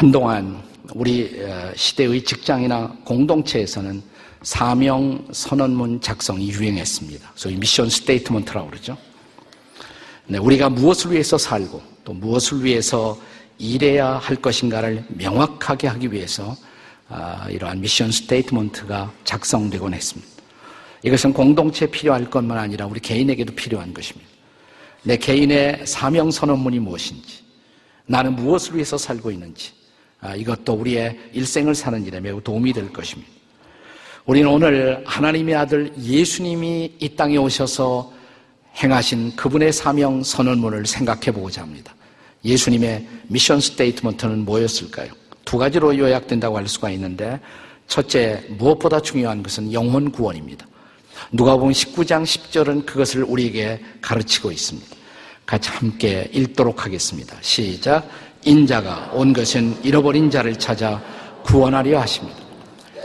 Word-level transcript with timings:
한동안 0.00 0.62
우리 0.94 1.30
어, 1.42 1.72
시대의 1.76 2.24
직장이나 2.24 2.96
공동체에서는 3.04 4.02
사명 4.40 5.28
선언문 5.30 6.00
작성이 6.00 6.48
유행했습니다. 6.48 7.32
소위 7.34 7.56
mission 7.56 7.90
statement라고 7.90 8.70
그러죠. 8.70 8.96
네, 10.26 10.38
우리가 10.38 10.70
무엇을 10.70 11.12
위해서 11.12 11.36
살고 11.36 11.82
또 12.02 12.14
무엇을 12.14 12.64
위해서 12.64 13.20
일해야 13.58 14.12
할 14.12 14.36
것인가를 14.36 15.04
명확하게 15.08 15.88
하기 15.88 16.12
위해서 16.14 16.56
아, 17.10 17.46
이러한 17.50 17.82
mission 17.82 18.10
statement가 18.10 19.12
작성되곤 19.24 19.92
했습니다. 19.92 20.32
이것은 21.02 21.34
공동체에 21.34 21.90
필요할 21.90 22.30
것만 22.30 22.56
아니라 22.56 22.86
우리 22.86 23.00
개인에게도 23.00 23.54
필요한 23.54 23.92
것입니다. 23.92 24.30
내 25.02 25.18
개인의 25.18 25.82
사명 25.86 26.30
선언문이 26.30 26.78
무엇인지, 26.78 27.44
나는 28.06 28.34
무엇을 28.34 28.76
위해서 28.76 28.96
살고 28.96 29.30
있는지, 29.30 29.72
아, 29.72 29.79
이것도 30.36 30.74
우리의 30.74 31.18
일생을 31.32 31.74
사는 31.74 32.04
일에 32.04 32.20
매우 32.20 32.40
도움이 32.40 32.72
될 32.72 32.92
것입니다. 32.92 33.30
우리는 34.26 34.48
오늘 34.48 35.02
하나님의 35.06 35.54
아들 35.54 35.92
예수님이 35.98 36.96
이 36.98 37.08
땅에 37.16 37.36
오셔서 37.36 38.12
행하신 38.76 39.34
그분의 39.36 39.72
사명 39.72 40.22
선언문을 40.22 40.86
생각해 40.86 41.32
보고자 41.32 41.62
합니다. 41.62 41.94
예수님의 42.44 43.06
mission 43.28 43.60
statement는 43.60 44.44
뭐였을까요? 44.44 45.10
두 45.44 45.58
가지로 45.58 45.96
요약된다고 45.96 46.56
할 46.56 46.68
수가 46.68 46.90
있는데 46.90 47.40
첫째, 47.86 48.44
무엇보다 48.50 49.00
중요한 49.00 49.42
것은 49.42 49.72
영혼 49.72 50.12
구원입니다. 50.12 50.64
누가 51.32 51.56
보면 51.56 51.72
19장 51.72 52.22
10절은 52.22 52.86
그것을 52.86 53.24
우리에게 53.24 53.82
가르치고 54.00 54.52
있습니다. 54.52 54.96
같이 55.44 55.70
함께 55.70 56.30
읽도록 56.32 56.84
하겠습니다. 56.84 57.36
시작. 57.40 58.08
인자가 58.44 59.10
온 59.12 59.32
것은 59.32 59.76
잃어버린 59.84 60.30
자를 60.30 60.58
찾아 60.58 61.02
구원하려 61.44 62.00
하십니다. 62.00 62.38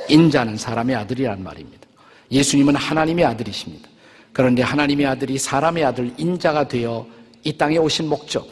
인자는 0.07 0.57
사람의 0.57 0.95
아들이란 0.95 1.43
말입니다. 1.43 1.87
예수님은 2.31 2.75
하나님의 2.75 3.25
아들이십니다. 3.25 3.89
그런데 4.31 4.61
하나님의 4.61 5.05
아들이 5.05 5.37
사람의 5.37 5.83
아들 5.83 6.13
인자가 6.17 6.67
되어 6.67 7.05
이 7.43 7.53
땅에 7.57 7.77
오신 7.77 8.09
목적, 8.09 8.47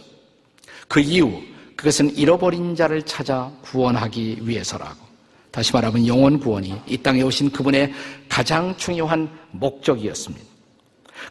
그 0.87 0.99
이유, 0.99 1.41
그것은 1.75 2.15
잃어버린 2.15 2.75
자를 2.75 3.01
찾아 3.01 3.51
구원하기 3.61 4.39
위해서라고. 4.41 5.03
다시 5.51 5.73
말하면 5.73 6.07
영원 6.07 6.39
구원이 6.39 6.73
이 6.87 6.97
땅에 6.97 7.21
오신 7.21 7.51
그분의 7.51 7.93
가장 8.29 8.75
중요한 8.77 9.29
목적이었습니다. 9.51 10.45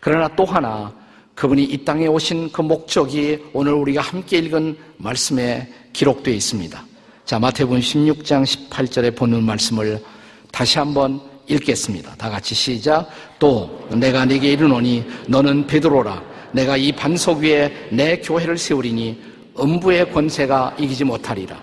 그러나 0.01 0.29
또 0.37 0.45
하나 0.45 0.95
그분이 1.35 1.65
이 1.65 1.85
땅에 1.85 2.07
오신 2.07 2.53
그 2.53 2.61
목적이 2.63 3.39
오늘 3.53 3.73
우리가 3.73 4.01
함께 4.01 4.39
읽은 4.39 4.77
말씀에 4.99 5.69
기록되어 5.93 6.35
있습니다. 6.35 6.85
자, 7.25 7.39
마태복음 7.39 7.81
16장 7.81 8.45
18절에 8.45 9.17
보는 9.17 9.43
말씀을 9.45 10.03
다시 10.51 10.79
한번 10.79 11.21
읽겠습니다. 11.49 12.15
다 12.17 12.31
같이 12.31 12.55
시작. 12.55 13.09
또 13.39 13.87
내가 13.91 14.25
네게 14.25 14.53
이르노니 14.53 15.05
너는 15.29 15.67
베드로라. 15.67 16.23
내가 16.53 16.77
이 16.77 16.93
반석 16.93 17.39
위에 17.39 17.89
내 17.91 18.19
교회를 18.19 18.59
세우리니 18.59 19.21
음부의 19.59 20.13
권세가 20.13 20.77
이기지 20.79 21.05
못하리라. 21.05 21.59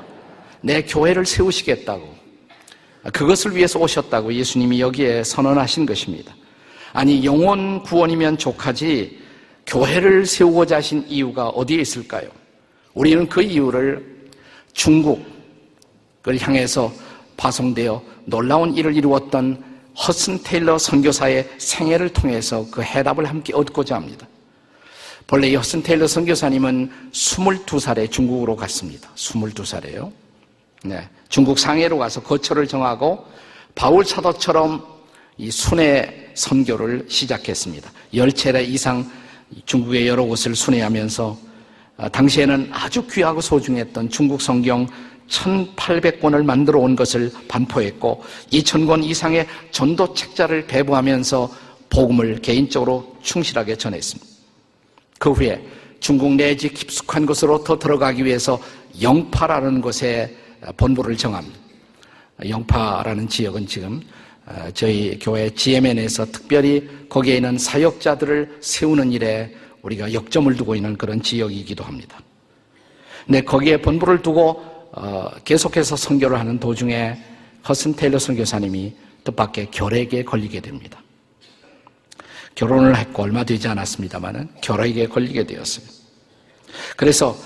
내 0.61 0.81
교회를 0.81 1.25
세우시겠다고. 1.25 2.19
그것을 3.13 3.55
위해서 3.55 3.79
오셨다고 3.79 4.33
예수님이 4.33 4.81
여기에 4.81 5.23
선언하신 5.23 5.85
것입니다. 5.85 6.35
아니, 6.91 7.23
영원 7.23 7.83
구원이면 7.83 8.37
족하지 8.37 9.19
교회를 9.69 10.25
세우고자 10.25 10.77
하신 10.77 11.05
이유가 11.07 11.49
어디에 11.49 11.81
있을까요? 11.81 12.27
우리는 12.95 13.29
그 13.29 13.41
이유를 13.41 14.29
중국을 14.73 16.39
향해서 16.39 16.91
파송되어 17.37 18.01
놀라운 18.25 18.75
일을 18.75 18.95
이루었던 18.95 19.63
허슨 19.95 20.41
테일러 20.43 20.77
선교사의 20.77 21.47
생애를 21.59 22.09
통해서 22.09 22.65
그 22.71 22.81
해답을 22.81 23.25
함께 23.25 23.53
얻고자 23.53 23.95
합니다. 23.95 24.27
본래 25.27 25.49
이 25.49 25.55
허슨 25.55 25.83
테일러 25.83 26.07
선교사님은 26.07 27.11
22살에 27.11 28.09
중국으로 28.09 28.55
갔습니다. 28.55 29.07
22살에요. 29.15 30.11
네. 30.83 31.07
중국 31.27 31.59
상해로 31.59 31.99
가서 31.99 32.23
거처를 32.23 32.67
정하고 32.67 33.23
바울 33.75 34.03
사도처럼 34.03 34.83
이 35.37 35.51
순회 35.51 36.31
선교를 36.33 37.05
시작했습니다. 37.07 37.91
열 38.15 38.31
차례 38.31 38.63
이상 38.63 39.09
중국의 39.65 40.07
여러 40.07 40.23
곳을 40.23 40.55
순회하면서 40.55 41.37
아, 41.97 42.09
당시에는 42.09 42.69
아주 42.71 43.05
귀하고 43.07 43.41
소중했던 43.41 44.09
중국 44.09 44.41
성경 44.41 44.87
1800권을 45.27 46.43
만들어 46.43 46.79
온 46.79 46.95
것을 46.95 47.31
반포했고 47.47 48.23
2000권 48.51 49.03
이상의 49.03 49.47
전도 49.71 50.13
책자를 50.13 50.65
배부하면서 50.65 51.51
복음을 51.89 52.39
개인적으로 52.41 53.15
충실하게 53.21 53.75
전했습니다. 53.75 54.29
그 55.19 55.31
후에 55.31 55.61
중국 55.99 56.33
내지 56.33 56.69
깊숙한 56.69 57.25
곳으로 57.25 57.63
더 57.63 57.77
들어가기 57.77 58.23
위해서 58.23 58.59
영파라는 59.01 59.81
곳에 59.81 60.35
본부를 60.77 61.17
정합니다. 61.17 61.57
영파라는 62.47 63.27
지역은 63.27 63.67
지금 63.67 64.01
어, 64.01 64.03
저희 64.73 65.17
교회 65.19 65.49
GMN에서 65.49 66.25
특별히 66.25 66.87
거기에 67.07 67.37
있는 67.37 67.57
사역자들을 67.57 68.57
세우는 68.61 69.11
일에 69.11 69.53
우리가 69.81 70.13
역점을 70.13 70.53
두고 70.55 70.75
있는 70.75 70.97
그런 70.97 71.21
지역이기도 71.21 71.83
합니다. 71.83 72.19
네, 73.27 73.41
거기에 73.41 73.77
본부를 73.81 74.21
두고 74.21 74.61
어, 74.91 75.29
계속해서 75.45 75.95
선교를 75.95 76.39
하는 76.39 76.59
도중에 76.59 77.15
허슨 77.67 77.95
테일러 77.95 78.17
선교사님이 78.17 78.93
뜻밖의 79.23 79.69
결핵에 79.71 80.23
걸리게 80.23 80.61
됩니다. 80.61 81.01
결혼을 82.55 82.97
했고 82.97 83.23
얼마 83.23 83.43
되지 83.43 83.67
않았습니다만은 83.67 84.49
결핵에 84.61 85.07
걸리게 85.07 85.45
되었어요. 85.45 85.85
그래서 86.97 87.37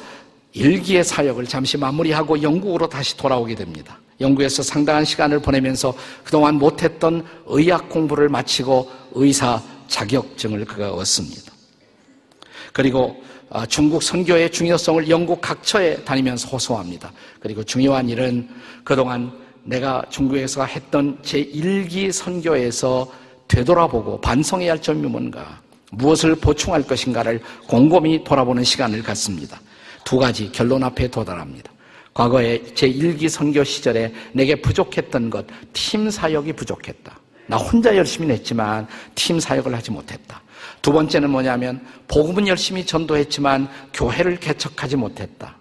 일기의 0.54 1.04
사역을 1.04 1.46
잠시 1.46 1.78
마무리하고 1.78 2.42
영국으로 2.42 2.88
다시 2.88 3.18
돌아오게 3.18 3.56
됩니다. 3.56 4.00
영국에서 4.24 4.64
상당한 4.64 5.06
시간을 5.06 5.40
보내면서 5.40 5.94
그동안 6.24 6.56
못했던 6.56 7.24
의학 7.46 7.90
공부를 7.90 8.30
마치고 8.30 8.90
의사 9.12 9.62
자격증을 9.88 10.66
그가 10.66 10.92
얻습니다. 10.94 11.54
그리고 12.72 13.22
아, 13.52 13.68
중국 13.68 14.02
선교의 14.02 14.52
중요성을 14.52 15.08
영국 15.10 15.40
각처에 15.40 15.98
다니면서 16.04 16.48
호소합니다. 16.48 17.12
그리고 17.40 17.64
중요한 17.64 18.10
일은 18.10 18.50
그동안 18.84 19.32
내가 19.64 20.04
중국에서 20.10 20.66
했던 20.66 21.20
제1기 21.22 22.12
선교에서 22.12 23.12
되돌아보고 23.48 24.20
반성해야 24.22 24.72
할 24.72 24.82
점이 24.82 25.08
뭔가, 25.08 25.62
무엇을 25.92 26.36
보충할 26.36 26.82
것인가를 26.84 27.42
곰곰이 27.68 28.24
돌아보는 28.24 28.64
시간을 28.64 29.04
갖습니다. 29.04 29.62
두 30.04 30.18
가지 30.18 30.52
결론 30.52 30.84
앞에 30.84 31.08
도달합니다. 31.10 31.73
과거에 32.14 32.62
제 32.76 32.90
1기 32.90 33.28
선교 33.28 33.64
시절에 33.64 34.14
내게 34.34 34.56
부족했던 34.56 35.30
것, 35.30 35.46
팀 35.74 36.10
사역이 36.10 36.54
부족했다. 36.54 37.20
나 37.48 37.58
혼자 37.58 37.96
열심히 37.96 38.28
냈지만 38.28 38.88
팀 39.16 39.40
사역을 39.40 39.74
하지 39.74 39.92
못했다. 39.92 40.42
두 40.82 40.92
번째는 40.92 41.30
뭐냐면 41.30 41.86
복음은 42.08 42.48
열심히 42.48 42.86
전도했지만 42.86 43.68
교회를 43.94 44.40
개척하지 44.40 44.96
못했다. 44.96 45.58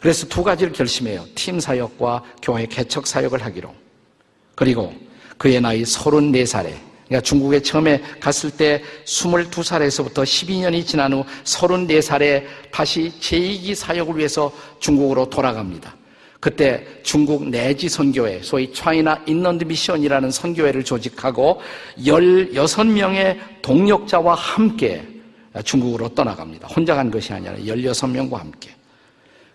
그래서 0.00 0.26
두 0.26 0.42
가지를 0.42 0.72
결심해요. 0.72 1.24
팀 1.34 1.60
사역과 1.60 2.24
교회 2.42 2.66
개척 2.66 3.06
사역을 3.06 3.44
하기로. 3.44 3.72
그리고 4.54 4.92
그의 5.38 5.60
나이 5.60 5.82
34살에 5.82 6.89
그러니까 7.10 7.22
중국에 7.22 7.60
처음에 7.60 8.00
갔을 8.20 8.52
때 8.52 8.80
22살에서부터 9.04 10.22
12년이 10.22 10.86
지난 10.86 11.12
후 11.12 11.24
34살에 11.42 12.44
다시 12.70 13.12
제2기 13.20 13.74
사역을 13.74 14.16
위해서 14.16 14.52
중국으로 14.78 15.28
돌아갑니다. 15.28 15.96
그때 16.38 16.86
중국 17.02 17.48
내지 17.48 17.88
선교회, 17.88 18.40
소위 18.42 18.72
차이나 18.72 19.20
인런드 19.26 19.64
미션이라는 19.64 20.30
선교회를 20.30 20.84
조직하고 20.84 21.60
16명의 21.98 23.38
동력자와 23.60 24.34
함께 24.36 25.04
중국으로 25.64 26.08
떠나갑니다. 26.10 26.68
혼자 26.68 26.94
간 26.94 27.10
것이 27.10 27.32
아니라 27.32 27.54
16명과 27.56 28.36
함께. 28.36 28.70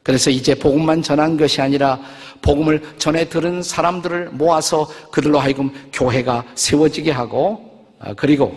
그래서 0.06 0.30
이제 0.30 0.54
복음만 0.54 1.02
전한 1.02 1.36
것이 1.36 1.60
아니라 1.62 2.00
복음을 2.44 2.80
전해 3.00 3.28
들은 3.28 3.64
사람들을 3.64 4.30
모아서 4.34 4.88
그들로 5.12 5.40
하여금 5.40 5.74
교회가 5.92 6.46
세워지게 6.54 7.10
하고 7.10 7.88
아, 7.98 8.14
그리고 8.14 8.56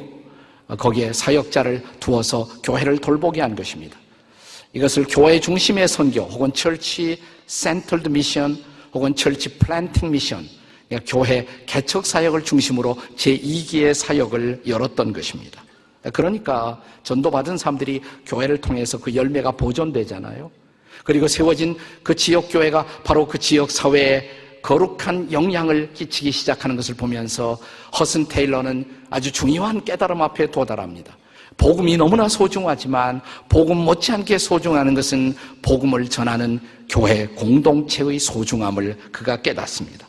거기에 0.76 1.10
사역자를 1.14 1.82
두어서 2.00 2.46
교회를 2.62 2.98
돌보게 2.98 3.40
한 3.40 3.56
것입니다. 3.56 3.96
이것을 4.74 5.06
교회 5.08 5.40
중심의 5.40 5.88
선교 5.88 6.20
혹은 6.24 6.52
church 6.52 7.18
centered 7.46 8.08
mission 8.08 8.62
혹은 8.92 9.16
church 9.16 9.56
planting 9.56 10.10
mission 10.10 10.44
교회 11.06 11.46
개척 11.64 12.04
사역을 12.04 12.44
중심으로 12.44 12.94
제2기의 13.16 13.94
사역을 13.94 14.64
열었던 14.66 15.14
것입니다. 15.14 15.64
그러니까 16.12 16.78
전도받은 17.04 17.56
사람들이 17.56 18.02
교회를 18.26 18.60
통해서 18.60 18.98
그 18.98 19.14
열매가 19.14 19.52
보존되잖아요. 19.52 20.50
그리고 21.08 21.26
세워진 21.26 21.74
그 22.02 22.14
지역 22.14 22.50
교회가 22.50 22.84
바로 23.02 23.26
그 23.26 23.38
지역 23.38 23.70
사회에 23.70 24.28
거룩한 24.60 25.32
영향을 25.32 25.94
끼치기 25.94 26.30
시작하는 26.30 26.76
것을 26.76 26.96
보면서 26.96 27.58
허슨 27.98 28.28
테일러는 28.28 28.84
아주 29.08 29.32
중요한 29.32 29.82
깨달음 29.82 30.20
앞에 30.20 30.50
도달합니다. 30.50 31.16
복음이 31.56 31.96
너무나 31.96 32.28
소중하지만 32.28 33.22
복음 33.48 33.78
못지않게 33.78 34.36
소중한 34.36 34.92
것은 34.92 35.34
복음을 35.62 36.06
전하는 36.10 36.60
교회 36.90 37.26
공동체의 37.28 38.18
소중함을 38.18 38.98
그가 39.10 39.40
깨닫습니다. 39.40 40.06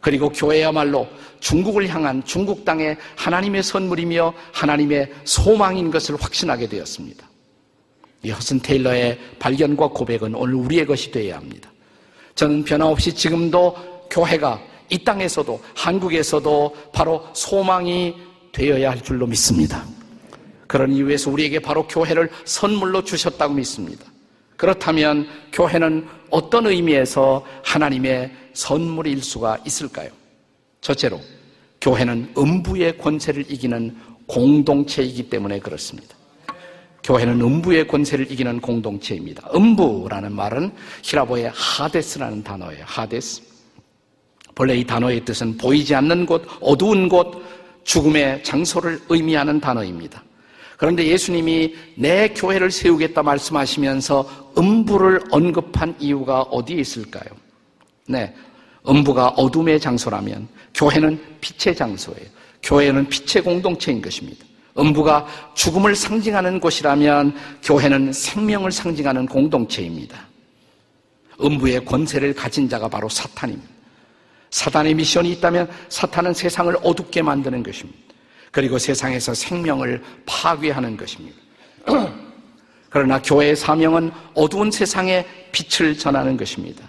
그리고 0.00 0.30
교회야말로 0.30 1.06
중국을 1.40 1.90
향한 1.90 2.24
중국 2.24 2.64
땅의 2.64 2.96
하나님의 3.16 3.62
선물이며 3.62 4.32
하나님의 4.54 5.12
소망인 5.24 5.90
것을 5.90 6.16
확신하게 6.18 6.70
되었습니다. 6.70 7.27
이 8.22 8.30
허슨 8.30 8.60
테일러의 8.60 9.18
발견과 9.38 9.88
고백은 9.88 10.34
오늘 10.34 10.54
우리의 10.54 10.86
것이 10.86 11.10
되어야 11.10 11.36
합니다. 11.36 11.70
저는 12.34 12.64
변함없이 12.64 13.14
지금도 13.14 13.76
교회가 14.10 14.60
이 14.90 15.04
땅에서도 15.04 15.60
한국에서도 15.74 16.76
바로 16.92 17.26
소망이 17.32 18.14
되어야 18.52 18.90
할 18.90 19.02
줄로 19.02 19.26
믿습니다. 19.26 19.84
그런 20.66 20.92
이유에서 20.92 21.30
우리에게 21.30 21.60
바로 21.60 21.86
교회를 21.86 22.30
선물로 22.44 23.04
주셨다고 23.04 23.54
믿습니다. 23.54 24.04
그렇다면 24.56 25.26
교회는 25.52 26.06
어떤 26.30 26.66
의미에서 26.66 27.44
하나님의 27.64 28.32
선물일 28.52 29.22
수가 29.22 29.58
있을까요? 29.64 30.10
첫째로, 30.80 31.20
교회는 31.80 32.34
음부의 32.36 32.98
권세를 32.98 33.50
이기는 33.50 33.96
공동체이기 34.26 35.30
때문에 35.30 35.60
그렇습니다. 35.60 36.17
교회는 37.08 37.40
음부의 37.40 37.88
권세를 37.88 38.30
이기는 38.30 38.60
공동체입니다. 38.60 39.48
음부라는 39.54 40.30
말은 40.30 40.70
히라보의 41.02 41.50
하데스라는 41.54 42.44
단어예요. 42.44 42.84
하데스. 42.84 43.40
본래 44.54 44.76
이 44.76 44.84
단어의 44.84 45.24
뜻은 45.24 45.56
보이지 45.56 45.94
않는 45.94 46.26
곳, 46.26 46.46
어두운 46.60 47.08
곳, 47.08 47.42
죽음의 47.84 48.44
장소를 48.44 49.00
의미하는 49.08 49.58
단어입니다. 49.58 50.22
그런데 50.76 51.06
예수님이 51.06 51.74
내 51.96 52.28
교회를 52.28 52.70
세우겠다 52.70 53.22
말씀하시면서 53.22 54.52
음부를 54.58 55.22
언급한 55.30 55.96
이유가 55.98 56.42
어디에 56.42 56.76
있을까요? 56.80 57.30
네. 58.06 58.34
음부가 58.86 59.28
어둠의 59.28 59.80
장소라면 59.80 60.46
교회는 60.74 61.18
빛의 61.40 61.74
장소예요. 61.74 62.26
교회는 62.62 63.08
빛의 63.08 63.42
공동체인 63.42 64.02
것입니다. 64.02 64.44
음부가 64.78 65.26
죽음을 65.54 65.94
상징하는 65.94 66.60
곳이라면 66.60 67.34
교회는 67.62 68.12
생명을 68.12 68.70
상징하는 68.70 69.26
공동체입니다. 69.26 70.26
음부의 71.40 71.84
권세를 71.84 72.34
가진 72.34 72.68
자가 72.68 72.88
바로 72.88 73.08
사탄입니다. 73.08 73.68
사탄의 74.50 74.94
미션이 74.94 75.32
있다면 75.32 75.70
사탄은 75.88 76.34
세상을 76.34 76.74
어둡게 76.82 77.22
만드는 77.22 77.62
것입니다. 77.62 77.98
그리고 78.50 78.78
세상에서 78.78 79.34
생명을 79.34 80.02
파괴하는 80.26 80.96
것입니다. 80.96 81.36
그러나 82.90 83.20
교회의 83.20 83.54
사명은 83.54 84.10
어두운 84.34 84.70
세상에 84.70 85.26
빛을 85.52 85.98
전하는 85.98 86.36
것입니다. 86.36 86.82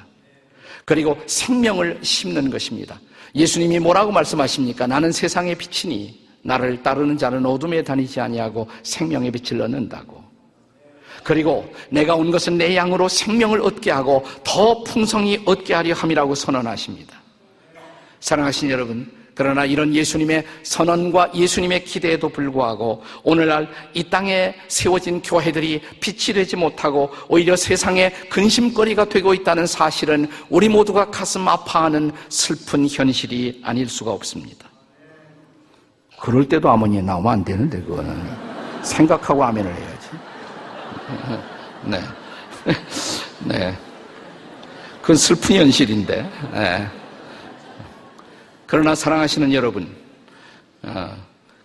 그리고 0.85 1.17
생명을 1.25 1.99
심는 2.01 2.49
것입니다. 2.49 2.99
예수님이 3.35 3.79
뭐라고 3.79 4.11
말씀하십니까? 4.11 4.87
나는 4.87 5.11
세상의 5.11 5.55
빛이니 5.55 6.28
나를 6.43 6.81
따르는 6.81 7.17
자는 7.17 7.45
어둠에 7.45 7.83
다니지 7.83 8.19
아니하고 8.19 8.67
생명의 8.83 9.31
빛을 9.31 9.61
얻는다고. 9.61 10.23
그리고 11.23 11.71
내가 11.89 12.15
온 12.15 12.31
것은 12.31 12.57
내 12.57 12.75
양으로 12.75 13.07
생명을 13.07 13.61
얻게 13.61 13.91
하고 13.91 14.23
더 14.43 14.83
풍성히 14.83 15.41
얻게 15.45 15.73
하려 15.73 15.93
함이라고 15.93 16.33
선언하십니다. 16.33 17.19
사랑하신 18.19 18.69
여러분, 18.69 19.11
그러나 19.39 19.63
이런 19.63 19.95
예수님의 19.95 20.45
선언과 20.63 21.31
예수님의 21.33 21.85
기대에도 21.85 22.27
불구하고 22.27 23.01
오늘날 23.23 23.69
이 23.93 24.03
땅에 24.03 24.53
세워진 24.67 25.21
교회들이 25.21 25.81
빛이 26.01 26.33
되지 26.33 26.57
못하고 26.57 27.09
오히려 27.29 27.55
세상의 27.55 28.13
근심거리가 28.29 29.05
되고 29.05 29.33
있다는 29.33 29.65
사실은 29.65 30.27
우리 30.49 30.67
모두가 30.67 31.09
가슴 31.09 31.47
아파하는 31.47 32.11
슬픈 32.27 32.85
현실이 32.85 33.61
아닐 33.63 33.87
수가 33.87 34.11
없습니다. 34.11 34.68
그럴 36.21 36.47
때도 36.47 36.69
아버님 36.69 37.05
나오면 37.05 37.31
안 37.31 37.43
되는데 37.43 37.81
그거는 37.81 38.21
생각하고 38.83 39.43
아멘을 39.43 39.73
해야지. 39.73 40.09
네, 41.85 42.01
네. 43.45 43.77
그건 45.01 45.15
슬픈 45.15 45.55
현실인데. 45.55 46.29
네. 46.53 46.87
그러나 48.67 48.93
사랑하시는 48.93 49.51
여러분, 49.53 49.89
어, 50.83 51.15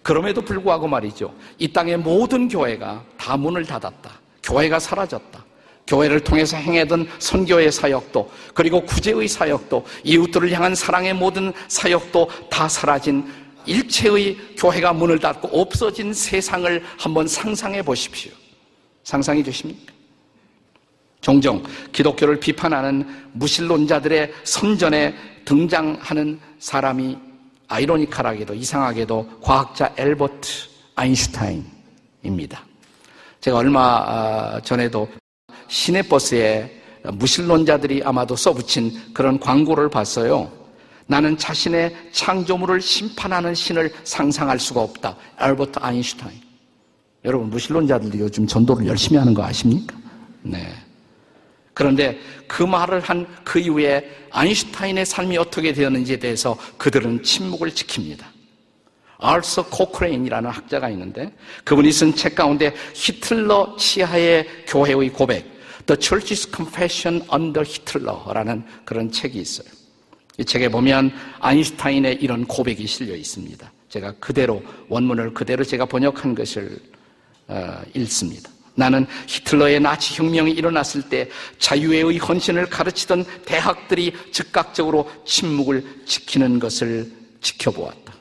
그럼에도 0.02 0.40
불구하고 0.40 0.88
말이죠. 0.88 1.34
이 1.58 1.72
땅의 1.72 1.98
모든 1.98 2.48
교회가 2.48 3.02
다 3.18 3.36
문을 3.36 3.66
닫았다. 3.66 4.10
교회가 4.42 4.78
사라졌다. 4.78 5.44
교회를 5.86 6.20
통해서 6.20 6.56
행해던 6.56 7.08
선교의 7.18 7.70
사역도 7.70 8.30
그리고 8.54 8.82
구제의 8.84 9.28
사역도 9.28 9.84
이웃들을 10.04 10.50
향한 10.52 10.74
사랑의 10.74 11.12
모든 11.14 11.52
사역도 11.68 12.30
다 12.50 12.68
사라진 12.68 13.30
일체의 13.66 14.37
교회가 14.56 14.93
문을 14.93 15.19
닫고 15.19 15.49
없어진 15.49 16.12
세상을 16.12 16.82
한번 16.99 17.26
상상해 17.26 17.82
보십시오. 17.82 18.32
상상해 19.02 19.43
주십니까? 19.43 19.93
종종 21.20 21.62
기독교를 21.93 22.38
비판하는 22.38 23.06
무신론자들의 23.32 24.32
선전에 24.44 25.14
등장하는 25.44 26.38
사람이 26.58 27.16
아이러니컬하게도 27.69 28.55
이상하게도 28.55 29.40
과학자 29.40 29.93
엘버트 29.96 30.49
아인슈타인입니다. 30.97 32.64
제가 33.40 33.56
얼마 33.56 33.80
아, 34.06 34.61
전에도 34.62 35.09
시내버스에 35.68 36.83
무신론자들이 37.12 38.02
아마도 38.04 38.37
써붙인 38.37 39.12
그런 39.12 39.38
광고를 39.38 39.88
봤어요. 39.88 40.63
나는 41.06 41.37
자신의 41.37 41.94
창조물을 42.12 42.80
심판하는 42.80 43.54
신을 43.54 43.92
상상할 44.04 44.58
수가 44.58 44.80
없다. 44.80 45.16
엘버트 45.38 45.78
아인슈타인. 45.80 46.40
여러분 47.25 47.50
무신론자들도 47.50 48.18
요즘 48.18 48.46
전도를 48.46 48.87
열심히 48.87 49.18
하는 49.18 49.32
거 49.34 49.42
아십니까? 49.44 49.96
네. 50.42 50.73
그런데 51.73 52.18
그 52.46 52.62
말을 52.62 53.00
한 53.00 53.26
그 53.44 53.58
이후에 53.58 54.08
아인슈타인의 54.30 55.06
삶이 55.06 55.37
어떻게 55.38 55.73
되었는지에 55.73 56.18
대해서 56.18 56.56
그들은 56.78 57.23
침묵을 57.23 57.70
지킵니다. 57.70 58.25
알서 59.18 59.66
코크레인이라는 59.66 60.50
학자가 60.50 60.90
있는데 60.90 61.32
그분이 61.64 61.92
쓴 61.92 62.14
책 62.14 62.34
가운데 62.34 62.75
히틀러 62.94 63.76
치하의 63.78 64.46
교회의 64.66 65.11
고백 65.11 65.44
The 65.87 65.99
Church's 65.99 66.54
Confession 66.54 67.26
Under 67.32 67.64
Hitler라는 67.66 68.64
그런 68.84 69.11
책이 69.11 69.38
있어요. 69.38 69.68
이 70.38 70.45
책에 70.45 70.69
보면 70.69 71.12
아인슈타인의 71.41 72.19
이런 72.21 72.45
고백이 72.45 72.87
실려 72.87 73.14
있습니다. 73.14 73.73
제가 73.88 74.12
그대로 74.19 74.62
원문을 74.88 75.35
그대로 75.35 75.62
제가 75.62 75.87
번역한 75.87 76.35
것을 76.35 76.79
어, 77.47 77.81
읽습니다. 77.95 78.50
나는 78.75 79.07
히틀러의 79.29 79.79
나치 79.79 80.14
혁명이 80.14 80.50
일어났을 80.50 81.03
때 81.03 81.29
자유의 81.59 82.19
헌신을 82.19 82.67
가르치던 82.67 83.25
대학들이 83.45 84.12
즉각적으로 84.33 85.09
침묵을 85.25 86.03
지키는 86.07 86.59
것을 86.59 87.12
지켜보았다. 87.41 88.12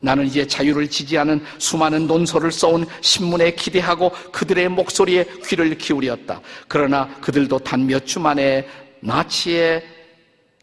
나는 0.00 0.26
이제 0.26 0.46
자유를 0.46 0.88
지지하는 0.88 1.44
수많은 1.58 2.06
논설을 2.06 2.50
써온 2.50 2.86
신문에 3.02 3.54
기대하고 3.54 4.10
그들의 4.32 4.70
목소리에 4.70 5.26
귀를 5.46 5.76
기울였다. 5.76 6.40
그러나 6.66 7.08
그들도 7.20 7.58
단 7.58 7.82
몇 7.86 8.06
주 8.06 8.18
만에 8.18 8.66
나치의 9.00 9.84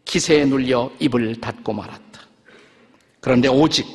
기세에 0.04 0.44
눌려 0.44 0.90
입을 0.98 1.40
닫고 1.40 1.72
말았다. 1.72 2.20
그런데 3.20 3.48
오직 3.48 3.86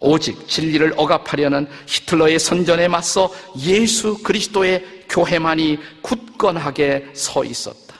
오직 0.00 0.46
진리를 0.48 0.94
억압하려는 0.96 1.66
히틀러의 1.86 2.38
선전에 2.38 2.88
맞서 2.88 3.32
예수 3.64 4.22
그리스도의 4.22 4.84
교회만이 5.08 5.78
굳건하게 6.02 7.10
서 7.14 7.42
있었다. 7.42 7.94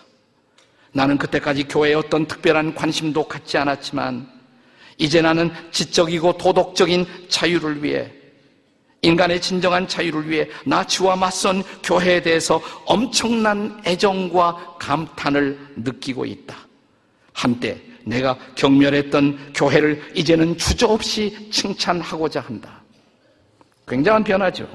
나는 0.92 1.16
그때까지 1.16 1.64
교회에 1.64 1.94
어떤 1.94 2.26
특별한 2.26 2.74
관심도 2.74 3.26
갖지 3.26 3.56
않았지만 3.56 4.28
이제 4.98 5.22
나는 5.22 5.50
지적이고 5.72 6.36
도덕적인 6.36 7.06
자유를 7.28 7.82
위해 7.82 8.12
인간의 9.00 9.40
진정한 9.40 9.88
자유를 9.88 10.28
위해 10.28 10.48
나치와 10.64 11.16
맞선 11.16 11.62
교회에 11.82 12.22
대해서 12.22 12.60
엄청난 12.86 13.82
애정과 13.86 14.76
감탄을 14.78 15.58
느끼고 15.76 16.24
있다. 16.24 16.63
한때 17.34 17.78
내가 18.04 18.38
경멸했던 18.54 19.52
교회를 19.54 20.02
이제는 20.14 20.56
주저없이 20.56 21.50
칭찬하고자 21.50 22.40
한다. 22.40 22.82
굉장한 23.86 24.24
변화죠. 24.24 24.66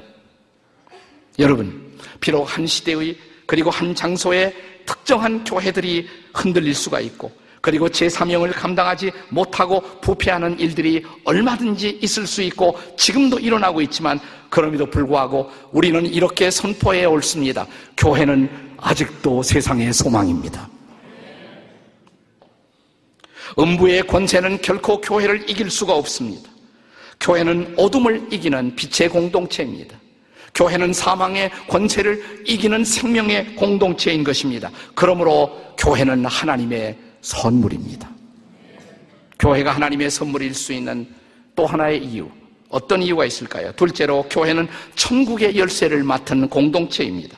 여러분, 1.38 1.96
비록 2.20 2.44
한 2.44 2.66
시대의 2.66 3.16
그리고 3.46 3.70
한 3.70 3.94
장소에 3.94 4.54
특정한 4.86 5.42
교회들이 5.42 6.08
흔들릴 6.34 6.74
수가 6.74 7.00
있고 7.00 7.32
그리고 7.60 7.88
제3형을 7.88 8.52
감당하지 8.54 9.12
못하고 9.28 9.80
부패하는 10.00 10.58
일들이 10.58 11.04
얼마든지 11.24 11.98
있을 12.02 12.26
수 12.26 12.42
있고 12.42 12.78
지금도 12.96 13.38
일어나고 13.38 13.80
있지만 13.82 14.18
그럼에도 14.48 14.86
불구하고 14.86 15.50
우리는 15.72 16.06
이렇게 16.06 16.50
선포해 16.50 17.04
옳습니다. 17.04 17.66
교회는 17.96 18.76
아직도 18.78 19.42
세상의 19.42 19.92
소망입니다. 19.92 20.68
음부의 23.58 24.06
권세는 24.06 24.62
결코 24.62 25.00
교회를 25.00 25.48
이길 25.48 25.70
수가 25.70 25.94
없습니다. 25.94 26.48
교회는 27.20 27.74
어둠을 27.76 28.28
이기는 28.32 28.74
빛의 28.76 29.10
공동체입니다. 29.10 29.98
교회는 30.54 30.92
사망의 30.92 31.50
권세를 31.68 32.44
이기는 32.46 32.84
생명의 32.84 33.54
공동체인 33.54 34.24
것입니다. 34.24 34.70
그러므로 34.94 35.74
교회는 35.78 36.26
하나님의 36.26 36.96
선물입니다. 37.20 38.10
교회가 39.38 39.72
하나님의 39.72 40.10
선물일 40.10 40.54
수 40.54 40.72
있는 40.72 41.06
또 41.54 41.66
하나의 41.66 42.04
이유. 42.04 42.28
어떤 42.68 43.02
이유가 43.02 43.24
있을까요? 43.24 43.72
둘째로 43.72 44.26
교회는 44.30 44.68
천국의 44.94 45.56
열쇠를 45.56 46.04
맡은 46.04 46.48
공동체입니다. 46.48 47.36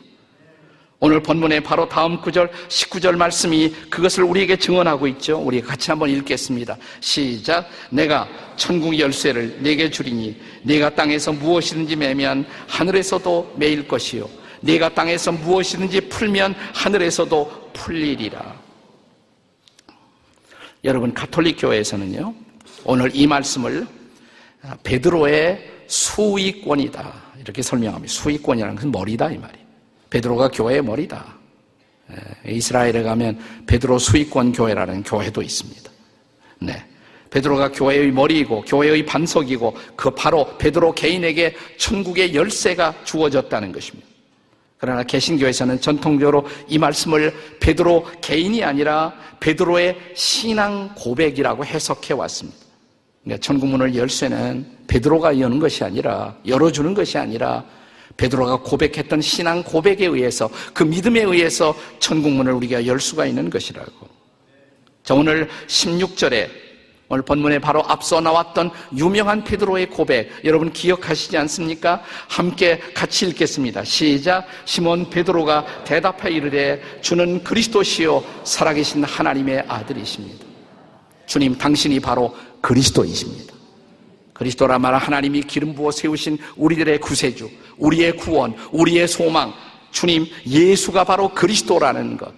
오늘 1.05 1.21
본문의 1.21 1.65
바로 1.65 1.89
다음 1.89 2.21
구절 2.21 2.49
19절 2.69 3.17
말씀이 3.17 3.75
그것을 3.91 4.23
우리에게 4.23 4.55
증언하고 4.55 5.09
있죠. 5.09 5.37
우리 5.37 5.61
같이 5.61 5.91
한번 5.91 6.09
읽겠습니다. 6.11 6.77
시작. 7.01 7.69
내가 7.91 8.29
천국 8.55 8.97
열쇠를 8.97 9.59
내게 9.65 9.91
주리니 9.91 10.41
네가 10.63 10.95
땅에서 10.95 11.33
무엇이든지 11.33 11.97
매면 11.97 12.47
하늘에서도 12.69 13.55
매일 13.57 13.89
것이요 13.89 14.31
네가 14.61 14.95
땅에서 14.95 15.33
무엇이든지 15.33 16.03
풀면 16.03 16.55
하늘에서도 16.73 17.71
풀리리라. 17.73 18.55
여러분 20.85 21.13
가톨릭 21.13 21.57
교회에서는요. 21.59 22.33
오늘 22.85 23.11
이 23.13 23.27
말씀을 23.27 23.89
베드로의 24.85 25.69
수위권이다. 25.89 27.13
이렇게 27.41 27.61
설명합니다. 27.61 28.13
수위권이라는 28.13 28.77
것은 28.77 28.93
머리다 28.93 29.33
이 29.33 29.39
말이에요. 29.39 29.62
베드로가 30.13 30.49
교회의 30.49 30.83
머리다. 30.83 31.25
예, 32.47 32.53
이스라엘에 32.53 33.03
가면 33.03 33.39
베드로 33.67 33.99
수익권 33.99 34.53
교회라는 34.53 35.05
교회도 35.05 35.41
있습니다. 35.41 35.91
네. 36.61 36.85
베드로가 37.31 37.73
교회의 37.73 38.13
머리이고 38.13 38.61
교회의 38.67 39.07
반석이고 39.07 39.75
그 39.97 40.11
바로 40.11 40.59
베드로 40.59 40.93
개인에게 40.93 41.57
천국의 41.79 42.35
열쇠가 42.35 42.95
주어졌다는 43.05 43.73
것입니다. 43.73 44.07
그러나 44.77 45.03
개신교에서는 45.03 45.81
전통적으로 45.81 46.47
이 46.69 46.77
말씀을 46.77 47.33
베드로 47.61 48.05
개인이 48.21 48.63
아니라 48.63 49.15
베드로의 49.41 49.97
신앙 50.15 50.95
고백이라고 50.95 51.65
해석해 51.65 52.13
왔습니다. 52.13 52.59
그러니까 53.23 53.41
천국문을 53.41 53.95
열쇠는 53.95 54.67
베드로가 54.89 55.41
여는 55.41 55.59
것이 55.59 55.85
아니라 55.85 56.37
열어주는 56.47 56.93
것이 56.93 57.17
아니라 57.17 57.65
베드로가 58.17 58.61
고백했던 58.61 59.21
신앙 59.21 59.63
고백에 59.63 60.07
의해서 60.07 60.51
그 60.73 60.83
믿음에 60.83 61.23
의해서 61.23 61.75
천국문을 61.99 62.53
우리가 62.53 62.87
열 62.87 63.01
수가 63.01 63.27
있는 63.27 63.51
것이라고. 63.51 64.09
자, 65.03 65.15
오늘 65.15 65.49
16절에 65.67 66.49
오늘 67.13 67.23
본문에 67.25 67.59
바로 67.59 67.85
앞서 67.87 68.23
나왔던 68.23 68.71
유명한 68.97 69.45
베드로의 69.45 69.91
고백 69.91 70.31
여러분 70.45 70.73
기억하시지 70.73 71.37
않습니까? 71.37 72.03
함께 72.27 72.81
같이 72.95 73.27
읽겠습니다. 73.27 73.85
시작. 73.85 74.47
시몬 74.65 75.11
베드로가 75.11 75.85
대답하 75.85 76.31
이르되 76.31 76.81
주는 77.03 77.45
그리스도시요 77.45 78.25
살아계신 78.45 79.05
하나님의 79.05 79.65
아들이십니다. 79.69 80.47
주님 81.27 81.59
당신이 81.59 82.01
바로 82.01 82.35
그리스도이십니다. 82.63 83.52
그리스도라 84.33 84.79
말 84.79 84.95
하나님이 84.95 85.43
기름 85.43 85.75
부어 85.75 85.91
세우신 85.91 86.39
우리들의 86.57 87.01
구세주, 87.01 87.51
우리의 87.77 88.17
구원, 88.17 88.55
우리의 88.73 89.07
소망, 89.09 89.53
주님 89.91 90.27
예수가 90.47 91.05
바로 91.05 91.29
그리스도라는 91.29 92.17
것. 92.17 92.33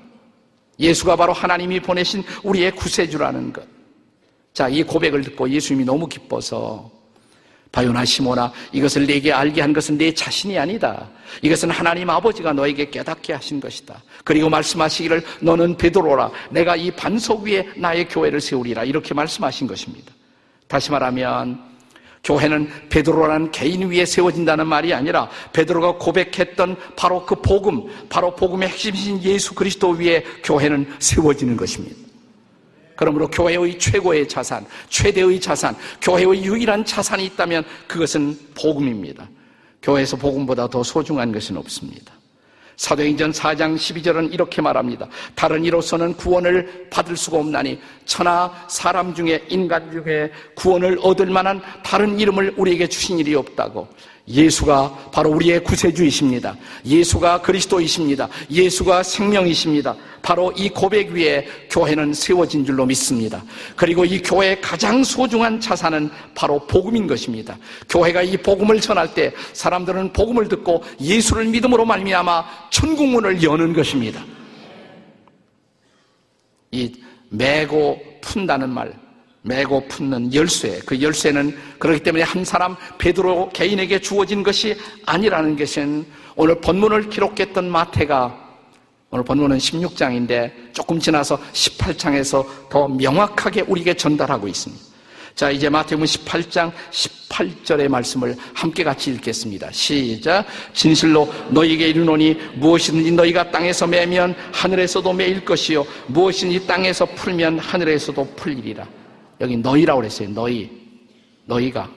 예수가 0.79 1.17
바로 1.17 1.33
하나님이 1.33 1.81
보내신 1.81 2.25
우리의 2.43 2.73
구세주라는 2.73 3.53
것. 3.53 3.65
자, 4.53 4.69
이 4.69 4.83
고백을 4.83 5.23
듣고 5.23 5.49
예수님이 5.49 5.85
너무 5.85 6.09
기뻐서 6.09 6.91
바요나 7.75 8.05
시모나 8.05 8.53
이것을 8.73 9.05
내게 9.05 9.33
알게 9.33 9.61
한 9.61 9.73
것은 9.73 9.99
내 9.99 10.15
자신이 10.15 10.57
아니다. 10.57 11.11
이것은 11.43 11.71
하나님 11.71 12.09
아버지가 12.09 12.53
너에게 12.53 12.89
깨닫게 12.89 13.33
하신 13.33 13.59
것이다. 13.59 14.01
그리고 14.23 14.49
말씀하시기를 14.49 15.25
너는 15.41 15.77
베드로라. 15.77 16.31
내가 16.51 16.77
이 16.77 16.93
반석 16.93 17.43
위에 17.43 17.69
나의 17.77 18.09
교회를 18.09 18.41
세우리라. 18.41 18.85
이렇게 18.85 19.13
말씀하신 19.13 19.67
것입니다. 19.67 20.13
다시 20.69 20.93
말하면 20.93 21.74
교회는 22.25 22.89
베드로라는 22.89 23.51
개인 23.53 23.91
위에 23.91 24.07
세워진다는 24.07 24.67
말이 24.67 24.93
아니라 24.95 25.29
베드로가 25.53 25.99
고백했던 25.99 26.77
바로 26.97 27.25
그 27.25 27.35
복음, 27.37 27.87
바로 28.09 28.35
복음의 28.35 28.71
핵심이신 28.71 29.23
예수 29.23 29.55
그리스도 29.55 29.91
위에 29.91 30.25
교회는 30.43 30.95
세워지는 30.99 31.57
것입니다. 31.57 31.97
그러므로 32.97 33.29
교회의 33.29 33.79
최고의 33.79 34.29
자산, 34.29 34.65
최대의 34.89 35.41
자산, 35.41 35.77
교회의 36.01 36.45
유일한 36.45 36.85
자산이 36.85 37.27
있다면 37.27 37.65
그것은 37.87 38.39
복음입니다. 38.55 39.29
교회에서 39.83 40.17
복음보다 40.17 40.69
더 40.69 40.83
소중한 40.83 41.31
것은 41.33 41.57
없습니다. 41.57 42.15
사도행전 42.77 43.33
4장 43.33 43.77
12절은 43.77 44.33
이렇게 44.33 44.61
말합니다. 44.63 45.09
다른 45.35 45.65
이로서는 45.65 46.15
구원을 46.15 46.89
받을 46.91 47.17
수가 47.17 47.39
없나니 47.39 47.81
천하 48.05 48.53
사람 48.69 49.15
중에 49.15 49.45
인간 49.49 49.91
중에 49.91 50.31
구원을 50.55 50.99
얻을 51.03 51.27
만한 51.27 51.61
다른 51.83 52.19
이름을 52.19 52.55
우리에게 52.57 52.89
주신 52.89 53.19
일이 53.19 53.35
없다고. 53.35 53.89
예수가 54.27 55.11
바로 55.13 55.31
우리의 55.31 55.63
구세주이십니다. 55.65 56.57
예수가 56.87 57.43
그리스도이십니다. 57.43 58.29
예수가 58.51 59.03
생명이십니다. 59.03 59.95
바로 60.23 60.51
이 60.53 60.71
고백 60.71 61.11
위에 61.11 61.47
교회는 61.71 62.15
세워진 62.15 62.65
줄로 62.65 62.87
믿습니다. 62.87 63.45
그리고 63.77 64.05
이 64.05 64.23
교회의 64.23 64.63
가장 64.63 65.05
소중한 65.05 65.61
자산은 65.61 66.11
바로 66.35 66.59
복음인 66.67 67.07
것입니다. 67.07 67.59
교회가 67.91 68.23
이 68.23 68.39
복음을 68.39 68.81
전할 68.81 69.13
때 69.13 69.33
사람들은 69.53 70.15
복음을 70.15 70.49
듣고 70.49 70.83
예수를 71.01 71.45
믿음으로 71.47 71.85
말미암아 71.85 72.71
천국문을 72.71 73.43
여는 73.43 73.75
것입니다. 73.75 74.25
이 76.71 76.93
매고 77.29 78.03
푼다는 78.23 78.71
말 78.71 79.04
매고 79.47 79.87
품는 79.89 80.33
열쇠, 80.33 80.81
그 80.87 81.01
열쇠는 81.01 81.55
그렇기 81.79 82.03
때문에 82.03 82.25
한 82.25 82.45
사람 82.47 82.77
베드로 82.97 83.51
개인에게 83.53 84.01
주어진 84.01 84.43
것이 84.43 84.75
아니라는 85.05 85.57
것은 85.57 86.07
오늘 86.35 86.61
본문을 86.63 87.11
기록했던 87.11 87.71
마태가 87.71 88.43
오늘 89.11 89.23
본문은 89.25 89.59
16장인데 89.59 90.73
조금 90.73 90.99
지나서 90.99 91.39
18장에서 91.53 92.47
더 92.71 92.89
명확하게 92.89 93.63
우리에게 93.69 93.95
전달하고 93.95 94.49
있습니다. 94.49 94.83
자, 95.35 95.51
이제 95.51 95.69
마태복음 95.69 96.07
18장 96.07 96.73
18절의 96.91 97.89
말씀을 97.89 98.37
함께 98.55 98.83
같이 98.83 99.11
읽겠습니다. 99.11 99.71
시작. 99.73 100.47
진실로 100.73 101.31
너희에게 101.51 101.89
이르노니 101.89 102.35
무엇이든지 102.55 103.13
너희가 103.13 103.51
땅에서 103.51 103.87
매면 103.87 104.35
하늘에서도 104.53 105.13
매일 105.13 105.45
것이요 105.45 105.85
무엇이든지 106.07 106.67
땅에서 106.67 107.05
풀면 107.05 107.59
하늘에서도 107.59 108.25
풀리리라. 108.37 109.04
여기 109.41 109.57
너희라고 109.57 110.01
그랬어요. 110.01 110.29
너희. 110.31 110.71
너희가. 111.47 111.91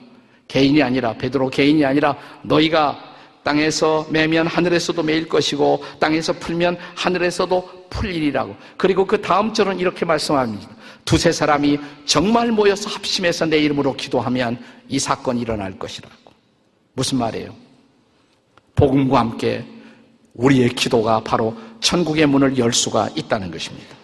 개인이 0.46 0.82
아니라, 0.82 1.12
베드로 1.14 1.50
개인이 1.50 1.84
아니라 1.84 2.16
너희가 2.42 2.98
땅에서 3.42 4.06
매면 4.10 4.46
하늘에서도 4.46 5.02
매일 5.02 5.28
것이고 5.28 5.82
땅에서 5.98 6.34
풀면 6.34 6.76
하늘에서도 6.94 7.86
풀리리라고. 7.90 8.54
그리고 8.76 9.06
그 9.06 9.22
다음 9.22 9.52
절은 9.52 9.78
이렇게 9.78 10.04
말씀합니다. 10.04 10.68
두세 11.04 11.32
사람이 11.32 11.78
정말 12.04 12.52
모여서 12.52 12.90
합심해서 12.90 13.46
내 13.46 13.58
이름으로 13.58 13.94
기도하면 13.94 14.62
이 14.88 14.98
사건이 14.98 15.40
일어날 15.40 15.78
것이라고. 15.78 16.14
무슨 16.92 17.18
말이에요? 17.18 17.54
복음과 18.74 19.18
함께 19.18 19.64
우리의 20.34 20.70
기도가 20.70 21.20
바로 21.20 21.56
천국의 21.80 22.26
문을 22.26 22.58
열 22.58 22.72
수가 22.72 23.08
있다는 23.16 23.50
것입니다. 23.50 23.97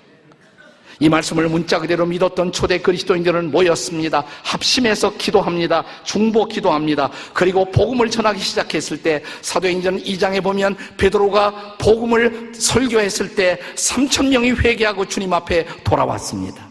이 1.00 1.08
말씀을 1.08 1.48
문자 1.48 1.78
그대로 1.78 2.06
믿었던 2.06 2.52
초대 2.52 2.78
그리스도인들은 2.78 3.50
모였습니다. 3.50 4.24
합심해서 4.42 5.16
기도합니다. 5.16 5.84
중보 6.04 6.46
기도합니다. 6.46 7.10
그리고 7.32 7.64
복음을 7.70 8.10
전하기 8.10 8.40
시작했을 8.40 9.02
때 9.02 9.22
사도행전 9.42 10.02
2장에 10.02 10.42
보면 10.42 10.76
베드로가 10.96 11.76
복음을 11.78 12.52
설교했을 12.54 13.34
때 13.34 13.58
3천 13.74 14.28
명이 14.28 14.52
회개하고 14.52 15.06
주님 15.06 15.32
앞에 15.32 15.66
돌아왔습니다. 15.84 16.68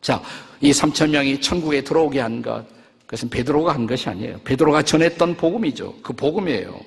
자, 0.00 0.22
이 0.60 0.70
3천 0.70 1.10
명이 1.10 1.40
천국에 1.40 1.82
들어오게 1.82 2.20
한 2.20 2.42
것, 2.42 2.64
그것은 3.06 3.28
베드로가 3.30 3.72
한 3.74 3.86
것이 3.86 4.08
아니에요. 4.08 4.40
베드로가 4.44 4.82
전했던 4.82 5.36
복음이죠. 5.36 5.94
그 6.02 6.12
복음이에요. 6.12 6.80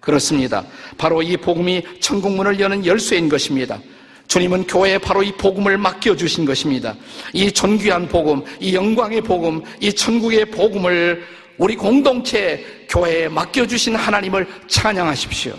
그렇습니다. 0.00 0.64
바로 0.96 1.22
이 1.22 1.36
복음이 1.36 2.00
천국문을 2.00 2.58
여는 2.58 2.86
열쇠인 2.86 3.28
것입니다. 3.28 3.80
주님은 4.30 4.68
교회에 4.68 4.96
바로 4.98 5.24
이 5.24 5.32
복음을 5.32 5.76
맡겨주신 5.76 6.44
것입니다. 6.44 6.94
이 7.32 7.50
존귀한 7.50 8.06
복음, 8.06 8.44
이 8.60 8.76
영광의 8.76 9.22
복음, 9.22 9.60
이 9.80 9.92
천국의 9.92 10.52
복음을 10.52 11.24
우리 11.58 11.74
공동체 11.74 12.64
교회에 12.88 13.28
맡겨주신 13.28 13.96
하나님을 13.96 14.46
찬양하십시오. 14.68 15.52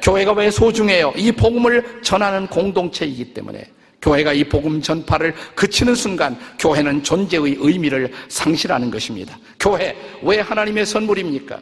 교회가 0.00 0.34
왜 0.34 0.52
소중해요? 0.52 1.14
이 1.16 1.32
복음을 1.32 2.00
전하는 2.00 2.46
공동체이기 2.46 3.34
때문에 3.34 3.68
교회가 4.00 4.34
이 4.34 4.44
복음 4.44 4.80
전파를 4.80 5.34
그치는 5.56 5.96
순간 5.96 6.38
교회는 6.60 7.02
존재의 7.02 7.56
의미를 7.58 8.12
상실하는 8.28 8.88
것입니다. 8.88 9.36
교회 9.58 9.96
왜 10.22 10.38
하나님의 10.38 10.86
선물입니까? 10.86 11.58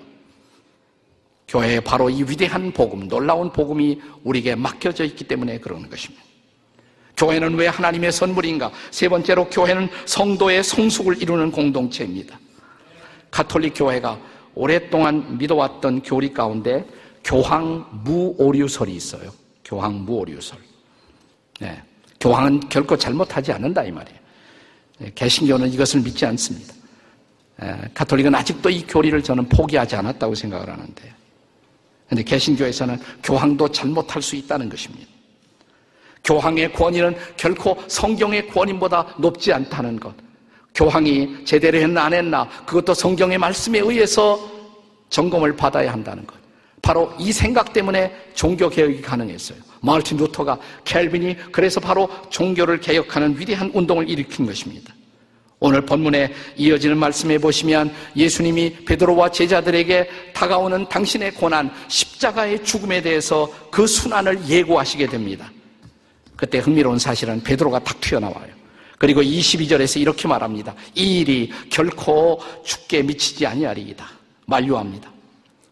교회에 1.49 1.81
바로 1.81 2.11
이 2.11 2.23
위대한 2.23 2.71
복음, 2.71 3.09
놀라운 3.09 3.51
복음이 3.51 3.99
우리에게 4.25 4.57
맡겨져 4.57 5.05
있기 5.05 5.25
때문에 5.25 5.59
그러는 5.61 5.89
것입니다. 5.89 6.34
교회는 7.17 7.55
왜 7.55 7.69
하나님의 7.69 8.13
선물인가? 8.13 8.73
세 8.91 9.09
번째로 9.09 9.49
교회는 9.49 9.89
성도의 10.07 10.65
성숙을 10.65 11.23
이루는 11.23 11.51
공동체입니다. 11.51 12.39
가톨릭 13.31 13.75
교회가 13.77 14.19
오랫동안 14.55 15.39
믿어왔던 15.39 16.03
교리 16.03 16.33
가운데 16.33 16.85
교황 17.25 17.87
무오류설이 18.05 18.95
있어요. 18.95 19.33
교황 19.65 20.05
무오류설. 20.05 20.59
네. 21.61 21.83
교황은 22.21 22.69
결코 22.69 22.97
잘못하지 22.97 23.53
않는다 23.53 23.85
이 23.85 23.91
말이에요. 23.91 24.19
네. 24.99 25.13
개신교는 25.15 25.73
이것을 25.73 26.01
믿지 26.01 26.27
않습니다. 26.27 26.75
네. 27.61 27.91
가톨릭은 27.95 28.35
아직도 28.35 28.71
이 28.71 28.87
교리를 28.87 29.23
저는 29.23 29.49
포기하지 29.49 29.97
않았다고 29.97 30.35
생각을 30.35 30.69
하는데, 30.69 31.15
그런데 32.07 32.23
개신교에서는 32.23 32.99
교황도 33.23 33.69
잘못할 33.69 34.21
수 34.21 34.37
있다는 34.37 34.69
것입니다. 34.69 35.14
교황의 36.25 36.73
권위는 36.73 37.17
결코 37.37 37.77
성경의 37.87 38.49
권위보다 38.49 39.15
높지 39.19 39.53
않다는 39.53 40.01
것. 40.01 40.15
교황이 40.75 41.45
제대로 41.45 41.79
했나 41.79 42.05
안 42.05 42.15
했나 42.15 42.49
그것도 42.67 42.95
성경의 42.95 43.39
말씀에 43.39 43.79
의해서 43.79 44.41
점검을 45.11 45.55
받아야 45.55 45.93
한다는 45.93 46.27
것. 46.27 46.35
바로 46.83 47.13
이 47.19 47.33
생각 47.33 47.73
때문에 47.73 48.13
종교 48.35 48.69
개혁이 48.69 49.01
가능했어요. 49.01 49.59
마르틴 49.81 50.19
루터가 50.19 50.59
켈빈이 50.85 51.37
그래서 51.53 51.81
바로 51.81 52.09
종교를 52.31 52.81
개혁하는 52.81 53.39
위대한 53.39 53.71
운동을 53.73 54.09
일으킨 54.09 54.47
것입니다. 54.47 54.93
오늘 55.61 55.81
본문에 55.81 56.33
이어지는 56.57 56.99
말씀에 56.99 57.39
보시면 57.39 57.91
예수님이 58.17 58.85
베드로와 58.85 59.31
제자들에게 59.31 60.09
다가오는 60.35 60.89
당신의 60.91 61.33
고난, 61.33 61.71
십자가의 61.89 62.65
죽음에 62.65 63.01
대해서 63.01 63.51
그 63.71 63.87
순환을 63.87 64.47
예고하시게 64.47 65.07
됩니다. 65.07 65.51
그때 66.45 66.59
흥미로운 66.59 66.99
사실은 66.99 67.43
베드로가 67.43 67.79
탁 67.79 67.99
튀어나와요. 68.03 68.53
그리고 68.99 69.23
22절에서 69.23 69.99
이렇게 69.99 70.29
말합니다. 70.29 70.75
이 70.95 71.21
일이 71.21 71.51
결코 71.71 72.39
죽게 72.63 73.03
미치지 73.03 73.47
아니하리이다. 73.47 74.07
만류합니다. 74.45 75.11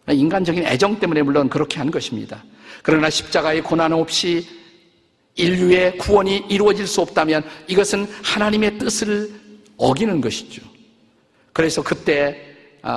인간적인 0.08 0.64
애정 0.64 0.98
때문에 0.98 1.20
물론 1.20 1.50
그렇게 1.50 1.76
한 1.78 1.90
것입니다. 1.90 2.42
그러나 2.82 3.10
십자가의 3.10 3.62
고난 3.62 3.92
없이 3.92 4.46
인류의 5.34 5.98
구원이 5.98 6.46
이루어질 6.48 6.86
수 6.86 7.02
없다면 7.02 7.44
이것은 7.68 8.06
하나님의 8.22 8.78
뜻을 8.78 9.30
어기는 9.76 10.22
것이죠. 10.22 10.62
그래서 11.52 11.82
그때 11.82 12.46
아, 12.46 12.51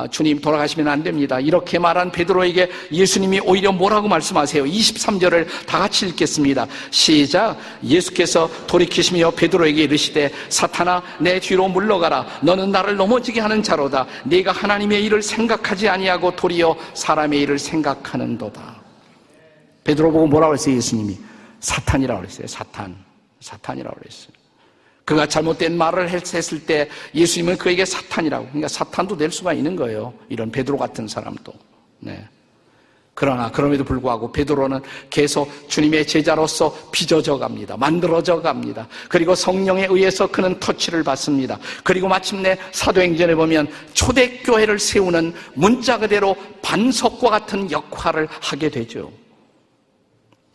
주님 0.09 0.41
돌아가시면 0.41 0.87
안 0.87 1.03
됩니다. 1.03 1.39
이렇게 1.39 1.77
말한 1.77 2.11
베드로에게 2.11 2.69
예수님이 2.91 3.41
오히려 3.41 3.71
뭐라고 3.71 4.07
말씀하세요? 4.07 4.63
23절을 4.63 5.47
다 5.67 5.79
같이 5.79 6.07
읽겠습니다. 6.07 6.67
시작. 6.91 7.57
예수께서 7.83 8.49
돌이키시며 8.67 9.31
베드로에게 9.31 9.83
이르시되 9.83 10.31
사탄아 10.49 11.03
내 11.19 11.39
뒤로 11.39 11.67
물러가라. 11.67 12.25
너는 12.41 12.71
나를 12.71 12.95
넘어지게 12.95 13.39
하는 13.39 13.61
자로다. 13.61 14.07
네가 14.25 14.51
하나님의 14.51 15.03
일을 15.05 15.21
생각하지 15.21 15.87
아니하고 15.87 16.35
도리어 16.35 16.75
사람의 16.93 17.41
일을 17.41 17.59
생각하는도다. 17.59 18.75
베드로 19.83 20.11
보고 20.11 20.27
뭐라고 20.27 20.53
했어요? 20.55 20.75
예수님이 20.75 21.17
사탄이라고 21.59 22.21
그랬어요. 22.21 22.47
사탄. 22.47 22.95
사탄이라고 23.39 23.95
그랬어요. 23.99 24.34
그가 25.05 25.27
잘못된 25.27 25.77
말을 25.77 26.09
했을 26.09 26.65
때 26.65 26.89
예수님은 27.13 27.57
그에게 27.57 27.85
사탄이라고. 27.85 28.45
그러니까 28.47 28.67
사탄도 28.67 29.15
될 29.15 29.31
수가 29.31 29.53
있는 29.53 29.75
거예요. 29.75 30.13
이런 30.29 30.51
베드로 30.51 30.77
같은 30.77 31.07
사람도. 31.07 31.53
네. 31.99 32.27
그러나 33.13 33.49
그럼에도 33.49 33.85
불구하고 33.85 34.31
베드로는 34.33 34.81
계속 35.09 35.49
주님의 35.69 36.05
제자로서 36.05 36.75
빚어져 36.91 37.37
갑니다. 37.37 37.77
만들어져 37.77 38.41
갑니다. 38.41 38.87
그리고 39.07 39.33
성령에 39.33 39.87
의해서 39.89 40.27
그는 40.27 40.59
터치를 40.59 41.03
받습니다. 41.03 41.57
그리고 41.83 42.09
마침내 42.09 42.57
사도행전에 42.73 43.35
보면 43.35 43.69
초대교회를 43.93 44.79
세우는 44.79 45.33
문자 45.53 45.97
그대로 45.97 46.35
반석과 46.61 47.29
같은 47.29 47.71
역할을 47.71 48.27
하게 48.41 48.69
되죠. 48.69 49.09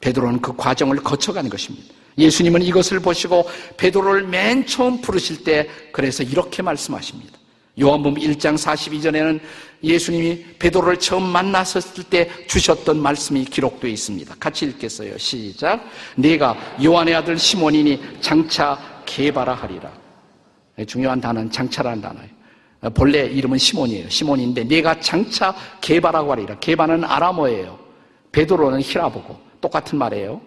베드로는 0.02 0.42
그 0.42 0.54
과정을 0.54 0.96
거쳐가는 0.98 1.48
것입니다. 1.48 1.99
예수님은 2.20 2.62
이것을 2.62 3.00
보시고 3.00 3.48
베드로를 3.76 4.26
맨 4.26 4.66
처음 4.66 5.00
부르실 5.00 5.44
때 5.44 5.68
그래서 5.92 6.22
이렇게 6.22 6.62
말씀하십니다. 6.62 7.38
요한복음 7.80 8.20
1장 8.20 8.56
42절에는 8.56 9.40
예수님이 9.82 10.44
베드로를 10.58 10.98
처음 10.98 11.22
만났을 11.24 12.04
때 12.10 12.28
주셨던 12.46 13.00
말씀이 13.00 13.44
기록되어 13.44 13.90
있습니다. 13.90 14.34
같이 14.38 14.66
읽겠어요. 14.66 15.16
시작. 15.16 15.82
네가 16.16 16.76
요한의 16.82 17.14
아들 17.14 17.38
시몬이니 17.38 18.20
장차 18.20 18.78
개바라 19.06 19.54
하리라. 19.54 19.90
네, 20.76 20.84
중요한 20.84 21.20
단어는 21.20 21.50
장차라는 21.50 22.02
단어예요. 22.02 22.40
본래 22.94 23.26
이름은 23.26 23.58
시몬이에요. 23.58 24.08
시몬인데 24.08 24.64
네가 24.64 25.00
장차 25.00 25.54
개바라고 25.80 26.32
하리라. 26.32 26.58
개바는 26.58 27.04
아람어예요. 27.04 27.78
베드로는 28.32 28.80
히라보고 28.80 29.38
똑같은 29.60 29.98
말이에요. 29.98 30.40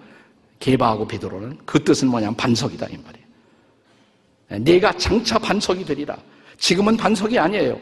개바하고 0.64 1.06
베드로는 1.06 1.58
그 1.66 1.84
뜻은 1.84 2.08
뭐냐면 2.08 2.36
반석이다 2.38 2.88
이 2.88 2.98
말이에요. 2.98 4.64
내가 4.64 4.94
장차 4.94 5.38
반석이 5.38 5.84
되리라. 5.84 6.16
지금은 6.58 6.96
반석이 6.96 7.38
아니에요. 7.38 7.78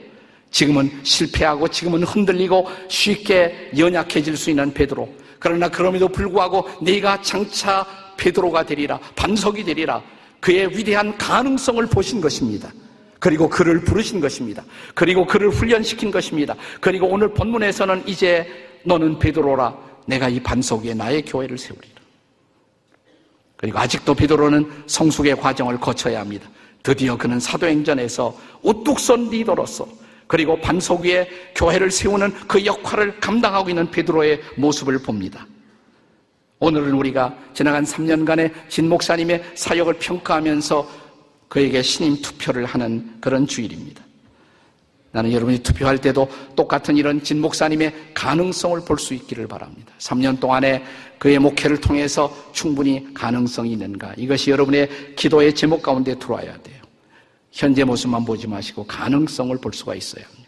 지금은 0.49 0.89
실패하고 1.03 1.67
지금은 1.67 2.03
흔들리고 2.03 2.67
쉽게 2.87 3.71
연약해질 3.77 4.35
수 4.35 4.49
있는 4.49 4.73
베드로. 4.73 5.07
그러나 5.37 5.69
그럼에도 5.69 6.07
불구하고 6.07 6.67
네가 6.81 7.21
장차 7.21 7.85
베드로가 8.17 8.65
되리라. 8.65 8.99
반석이 9.15 9.63
되리라. 9.63 10.01
그의 10.39 10.75
위대한 10.75 11.15
가능성을 11.19 11.85
보신 11.85 12.19
것입니다. 12.19 12.71
그리고 13.19 13.47
그를 13.47 13.81
부르신 13.81 14.19
것입니다. 14.19 14.63
그리고 14.95 15.27
그를 15.27 15.49
훈련시킨 15.51 16.09
것입니다. 16.09 16.55
그리고 16.79 17.05
오늘 17.05 17.31
본문에서는 17.31 18.07
이제 18.07 18.47
너는 18.83 19.19
베드로라. 19.19 19.77
내가 20.07 20.29
이 20.29 20.39
반석 20.39 20.83
위에 20.83 20.95
나의 20.95 21.23
교회를 21.23 21.59
세우리라. 21.59 22.00
그리고 23.61 23.77
아직도 23.77 24.15
베드로는 24.15 24.85
성숙의 24.87 25.37
과정을 25.37 25.79
거쳐야 25.79 26.19
합니다. 26.19 26.49
드디어 26.81 27.15
그는 27.15 27.39
사도행전에서 27.39 28.35
우뚝 28.63 28.99
선 28.99 29.29
리더로서 29.29 29.87
그리고 30.25 30.59
반석 30.59 31.01
위에 31.01 31.29
교회를 31.55 31.91
세우는 31.91 32.33
그 32.47 32.65
역할을 32.65 33.19
감당하고 33.19 33.69
있는 33.69 33.91
베드로의 33.91 34.41
모습을 34.57 34.99
봅니다. 35.03 35.45
오늘은 36.59 36.93
우리가 36.93 37.35
지나간 37.53 37.83
3년간의 37.83 38.51
진 38.67 38.89
목사님의 38.89 39.43
사역을 39.55 39.95
평가하면서 39.99 40.89
그에게 41.47 41.81
신임 41.83 42.19
투표를 42.21 42.65
하는 42.65 43.17
그런 43.21 43.45
주일입니다. 43.45 44.03
나는 45.11 45.31
여러분이 45.33 45.59
투표할 45.59 45.97
때도 45.97 46.29
똑같은 46.55 46.95
이런 46.97 47.21
진 47.21 47.41
목사님의 47.41 47.93
가능성을 48.13 48.81
볼 48.85 48.97
수 48.97 49.13
있기를 49.13 49.47
바랍니다. 49.47 49.93
3년 49.99 50.39
동안에 50.39 50.83
그의 51.17 51.39
목회를 51.39 51.81
통해서 51.81 52.35
충분히 52.51 53.13
가능성이 53.13 53.73
있는가. 53.73 54.13
이것이 54.17 54.51
여러분의 54.51 55.15
기도의 55.15 55.55
제목 55.55 55.81
가운데 55.81 56.17
들어와야 56.17 56.57
돼요. 56.61 56.81
현재 57.51 57.83
모습만 57.83 58.23
보지 58.25 58.47
마시고 58.47 58.85
가능성을 58.85 59.57
볼 59.57 59.73
수가 59.73 59.91
합니다. 59.91 60.41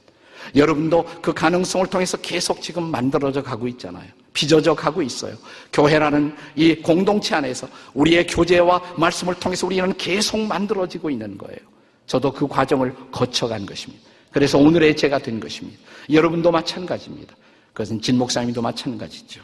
여러분도 0.56 1.06
그 1.22 1.34
가능성을 1.34 1.88
통해서 1.88 2.18
계속 2.18 2.62
지금 2.62 2.84
만들어져 2.84 3.42
가고 3.42 3.68
있잖아요. 3.68 4.08
빚어져 4.34 4.74
가고 4.74 5.02
있어요. 5.02 5.36
교회라는 5.72 6.36
이 6.56 6.76
공동체 6.76 7.36
안에서 7.36 7.68
우리의 7.94 8.28
교제와 8.28 8.96
말씀을 8.98 9.36
통해서 9.36 9.66
우리는 9.68 9.94
계속 9.98 10.40
만들어지고 10.40 11.10
있는 11.10 11.38
거예요. 11.38 11.60
저도 12.06 12.32
그 12.32 12.48
과정을 12.48 12.94
거쳐간 13.12 13.66
것입니다. 13.66 14.13
그래서 14.34 14.58
오늘의 14.58 14.98
제가 14.98 15.20
된 15.20 15.40
것입니다. 15.40 15.80
여러분도 16.12 16.52
마찬가지입니다. 16.52 17.36
그것은 17.72 18.02
진 18.02 18.18
목사님도 18.18 18.62
마찬가지죠. 18.62 19.42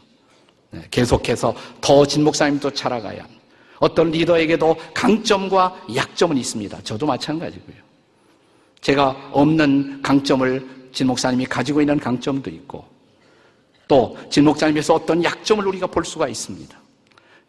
네, 0.71 0.82
계속해서 0.91 1.56
더 1.80 2.06
진 2.06 2.23
목사님도 2.23 2.71
자라가야 2.71 3.23
합니다. 3.23 3.41
어떤 3.80 4.12
리더에게도 4.12 4.75
강점과 4.93 5.84
약점은 5.95 6.38
있습니다. 6.38 6.82
저도 6.84 7.06
마찬가지고요. 7.06 7.78
제가 8.82 9.30
없는 9.32 10.02
강점을 10.02 10.89
진 10.91 11.08
목사님이 11.08 11.45
가지고 11.45 11.82
있는 11.82 11.99
강점도 11.99 12.49
있고, 12.49 12.86
또 13.88 14.17
진 14.30 14.43
목사님에서 14.43 14.95
어떤 14.95 15.23
약점을 15.23 15.65
우리가 15.65 15.88
볼 15.88 16.04
수가 16.04 16.28
있습니다. 16.28 16.78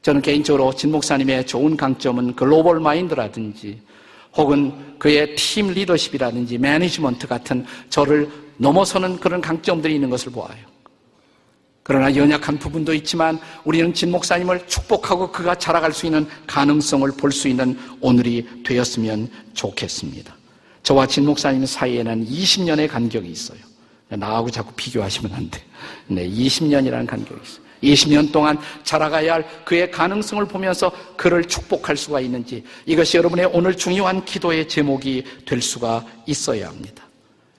저는 0.03 0.23
개인적으로 0.23 0.73
진 0.75 0.91
목사님의 0.93 1.47
좋은 1.47 1.77
강점은 1.77 2.37
글로벌 2.37 2.81
마인드라든지 2.81 3.83
혹은 4.37 4.99
그의 4.99 5.35
팀 5.37 5.69
리더십이라든지 5.69 6.59
매니지먼트 6.59 7.27
같은 7.27 7.65
저를 7.89 8.29
넘어서는 8.59 9.19
그런 9.19 9.41
강점들이 9.41 9.95
있는 9.95 10.11
것을 10.11 10.33
보아요. 10.33 10.71
그러나 11.83 12.15
연약한 12.15 12.59
부분도 12.59 12.95
있지만 12.95 13.41
우리는 13.65 13.93
진 13.95 14.11
목사님을 14.11 14.67
축복하고 14.69 15.33
그가 15.33 15.57
자라갈 15.57 15.93
수 15.93 16.07
있는 16.07 16.29
가능성을 16.47 17.11
볼 17.13 17.33
수 17.33 17.49
있는 17.49 17.77
오늘이 18.01 18.47
되었으면 18.65 19.29
좋겠습니다. 19.55 20.37
저와 20.83 21.07
진 21.07 21.25
목사님 21.25 21.67
사이에는 21.67 22.27
20년의 22.27 22.89
간격이 22.89 23.29
있어요. 23.29 23.59
나하고 24.09 24.51
자꾸 24.51 24.73
비교하시면 24.75 25.33
안 25.33 25.51
돼. 25.51 25.63
네, 26.07 26.29
20년이라는 26.29 27.07
간격이 27.07 27.41
있어요. 27.43 27.65
20년 27.83 28.33
동안 28.33 28.59
자라가야 28.85 29.35
할 29.35 29.65
그의 29.65 29.91
가능성을 29.91 30.45
보면서 30.47 30.93
그를 31.17 31.45
축복할 31.45 31.97
수가 31.97 32.21
있는지 32.21 32.65
이것이 32.87 33.17
여러분의 33.17 33.51
오늘 33.53 33.77
중요한 33.77 34.25
기도의 34.25 34.69
제목이 34.69 35.25
될 35.47 35.63
수가 35.63 36.05
있어야 36.27 36.69
합니다. 36.69 37.05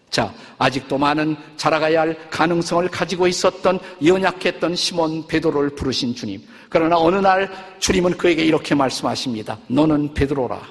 자, 0.10 0.34
아직도 0.58 0.98
많은 0.98 1.38
자라가야 1.56 2.02
할 2.02 2.30
가능성을 2.30 2.88
가지고 2.90 3.28
있었던 3.28 3.80
연약했던 4.06 4.76
시몬 4.76 5.26
베드로를 5.26 5.70
부르신 5.70 6.14
주님. 6.14 6.42
그러나 6.70 6.98
어느 6.98 7.16
날 7.16 7.50
주님은 7.80 8.18
그에게 8.18 8.44
이렇게 8.44 8.76
말씀하십니다. 8.76 9.58
너는 9.68 10.14
베드로라. 10.14 10.62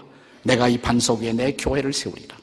내가 0.42 0.68
이 0.68 0.76
반석 0.78 1.20
위에 1.20 1.32
내 1.32 1.52
교회를 1.52 1.92
세우리라. 1.92 2.36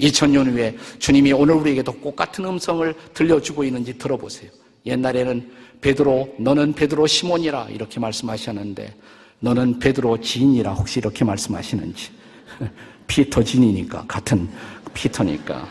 2000년 0.00 0.52
후에 0.52 0.76
주님이 0.98 1.32
오늘 1.32 1.54
우리에게도 1.54 2.00
똑같은 2.02 2.44
음성을 2.44 2.94
들려주고 3.14 3.64
있는지 3.64 3.96
들어보세요. 3.96 4.50
옛날에는 4.86 5.50
베드로 5.80 6.36
너는 6.38 6.72
베드로 6.72 7.06
시몬이라 7.06 7.68
이렇게 7.70 8.00
말씀하셨는데 8.00 8.94
너는 9.40 9.78
베드로 9.78 10.20
진이라 10.20 10.72
혹시 10.72 11.00
이렇게 11.00 11.24
말씀하시는지 11.24 12.10
피터 13.06 13.42
진이니까 13.42 14.04
같은 14.08 14.48
피터니까 14.94 15.68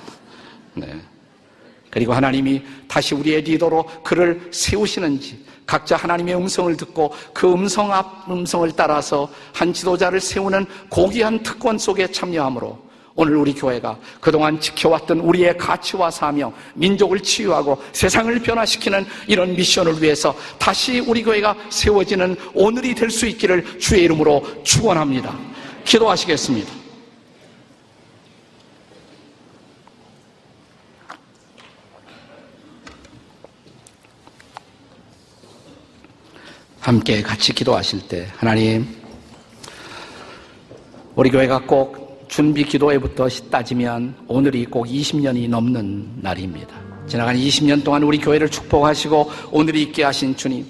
네. 0.76 1.02
그리고 1.90 2.14
하나님이 2.14 2.62
다시 2.88 3.16
우리의 3.16 3.42
리더로 3.42 3.86
그를 4.04 4.50
세우시는지 4.52 5.46
각자 5.66 5.96
하나님의 5.96 6.36
음성을 6.36 6.76
듣고 6.78 7.12
그 7.34 7.52
음성 7.52 7.92
앞 7.92 8.30
음성을 8.30 8.70
따라서 8.76 9.32
한 9.54 9.74
지도자를 9.74 10.20
세우는 10.20 10.66
고귀한 10.90 11.42
특권 11.42 11.78
속에 11.78 12.12
참여함으로 12.12 12.85
오늘 13.18 13.38
우리 13.38 13.54
교회가 13.54 13.98
그동안 14.20 14.60
지켜왔던 14.60 15.22
우리의 15.22 15.58
가치와 15.58 16.12
사명, 16.12 16.54
민족을 16.74 17.22
치유하고 17.22 17.82
세상을 17.94 18.38
변화시키는 18.42 19.06
이런 19.28 19.56
미션을 19.56 20.02
위해서 20.04 20.36
다시 20.60 21.00
우리 21.00 21.24
교회가 21.24 21.56
세워지는 21.70 22.36
오늘이 22.54 22.94
될 22.94 23.10
수 23.10 23.26
있기를 23.28 23.80
주의 23.80 24.04
이름으로 24.04 24.44
축원합니다. 24.64 25.34
기도하시겠습니다. 25.86 26.70
함께 36.82 37.22
같이 37.22 37.54
기도하실 37.54 38.08
때 38.10 38.28
하나님 38.36 38.86
우리 41.16 41.30
교회가 41.32 41.60
꼭 41.62 42.05
준비 42.36 42.66
기도회부터 42.66 43.30
따지면 43.50 44.14
오늘이 44.28 44.66
꼭 44.66 44.88
20년이 44.88 45.48
넘는 45.48 46.16
날입니다. 46.18 46.76
지나간 47.08 47.38
20년 47.38 47.82
동안 47.82 48.04
우리 48.04 48.18
교회를 48.18 48.50
축복하시고 48.50 49.32
오늘이 49.54 49.84
있게 49.84 50.04
하신 50.04 50.36
주님. 50.36 50.66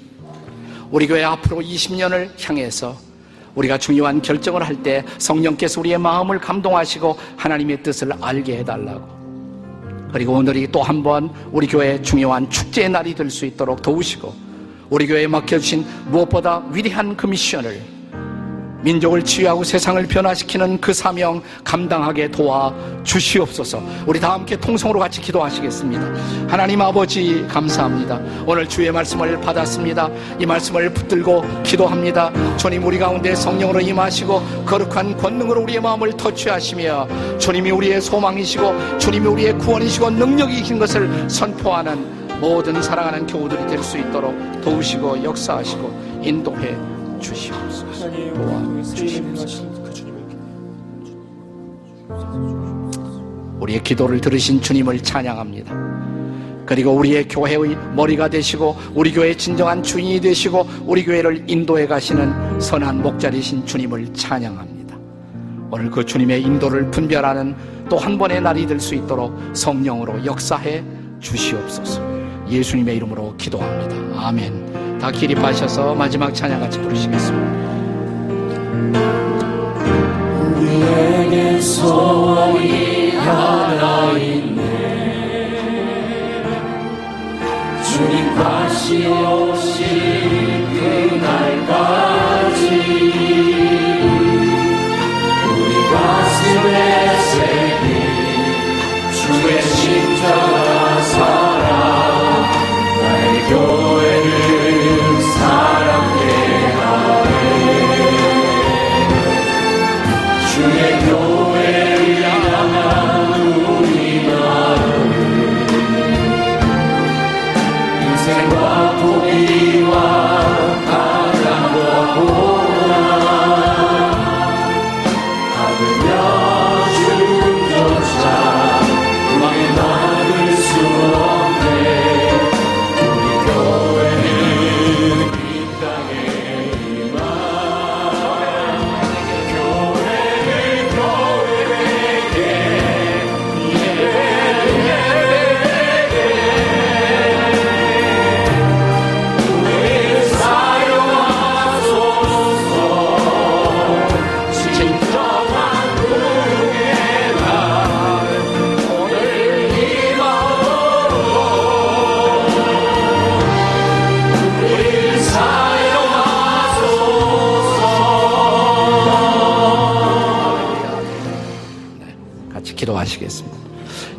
우리 0.92 1.08
교회 1.08 1.24
앞으로 1.24 1.62
20년을 1.62 2.30
향해서 2.40 2.96
우리가 3.56 3.80
중요한 3.80 4.22
결정을 4.22 4.62
할 4.62 4.76
때 4.84 5.04
성령께서 5.18 5.80
우리의 5.80 5.98
마음을 5.98 6.38
감동하시고 6.38 7.18
하나님의 7.36 7.82
뜻을 7.82 8.12
알게 8.22 8.58
해달라고. 8.58 9.10
그리고 10.14 10.34
오늘이 10.34 10.72
또 10.72 10.84
한 10.84 11.02
번 11.02 11.32
우리 11.52 11.66
교회의 11.66 12.04
중요한 12.04 12.48
축제의 12.48 12.90
날이 12.90 13.16
될 13.16 13.32
수 13.32 13.44
있도록 13.44 13.82
도우시고 13.82 14.32
우리 14.92 15.08
교회에 15.08 15.26
맡겨주신 15.26 15.84
무엇보다 16.12 16.64
위대한 16.72 17.18
그 17.18 17.26
미션을 17.26 17.95
민족을 18.86 19.24
치유하고 19.24 19.64
세상을 19.64 20.06
변화시키는 20.08 20.80
그 20.80 20.94
사명 20.94 21.42
감당하게 21.64 22.30
도와 22.30 22.72
주시옵소서. 23.04 23.82
우리 24.06 24.20
다 24.20 24.34
함께 24.34 24.56
통성으로 24.56 25.00
같이 25.00 25.20
기도하시겠습니다. 25.22 26.04
하나님 26.48 26.82
아버지 26.82 27.46
감사합니다. 27.50 28.22
오늘 28.46 28.70
주의 28.70 28.92
말씀을 28.92 29.42
받았습니다. 29.42 30.10
이 30.40 30.46
말씀을 30.46 30.94
붙들고 30.94 31.64
기도합니다. 31.64 32.32
주님 32.58 32.86
우리 32.86 33.00
가운데 33.00 33.34
성령으로 33.34 33.82
임하시고 33.82 34.66
거룩한 34.66 35.18
권능으로 35.18 35.64
우리의 35.64 35.82
마음을 35.82 36.16
터치하시며 36.16 37.40
주님이 37.40 37.72
우리의 37.72 38.00
소망이시고 38.02 39.00
주님이 39.00 39.28
우리의 39.28 39.58
구원이시고 39.58 40.12
능력이신 40.12 40.78
것을 40.78 41.28
선포하는 41.28 42.40
모든 42.40 42.80
사랑하는 42.84 43.26
교우들이 43.26 43.66
될 43.66 43.82
수 43.82 43.98
있도록 43.98 44.36
도우시고 44.62 45.24
역사하시고 45.24 46.22
인도해 46.24 46.95
주시옵소서. 47.20 48.10
도와주시옵소서. 48.34 49.66
우리의 53.60 53.84
기도를 53.84 54.22
들으신 54.22 54.62
주님을 54.62 55.00
찬양합니다. 55.02 55.74
그리고 56.66 56.92
우리의 56.92 57.28
교회의 57.28 57.78
머리가 57.96 58.28
되시고 58.30 58.76
우리 58.94 59.12
교회의 59.14 59.38
진정한 59.38 59.82
주인이 59.84 60.20
되시고 60.20 60.68
우리 60.86 61.04
교회를 61.04 61.44
인도해 61.48 61.86
가시는 61.88 62.60
선한 62.60 63.02
목자리신 63.02 63.66
주님을 63.66 64.14
찬양합니다. 64.14 64.98
오늘 65.72 65.90
그 65.92 66.06
주님의 66.06 66.42
인도를 66.44 66.90
분별하는 66.92 67.56
또 67.90 67.98
한 67.98 68.18
번의 68.18 68.42
날이 68.42 68.66
될 68.66 68.80
수 68.80 68.96
있도록 68.96 69.32
성령으로 69.54 70.26
역사해 70.26 70.84
주시옵소서. 71.20 72.02
예수님의 72.50 72.96
이름으로 72.98 73.36
기도합니다. 73.38 74.28
아멘. 74.28 74.85
다 75.00 75.12
기립하셔서 75.12 75.94
마지막 75.96 76.34
찬양 76.34 76.60
같이 76.60 76.80
부르시겠습니다. 76.82 77.66
우리에게 80.58 81.60
소원이 81.62 83.16
하나 83.18 84.12
있네 84.18 84.62
주님 87.84 88.36
다시 88.36 89.08
오실 89.08 89.86
그날까지 90.74 92.25